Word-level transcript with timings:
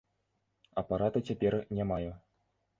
Апарата 0.83 1.23
цяпер 1.31 1.61
не 1.81 1.89
маю. 1.93 2.11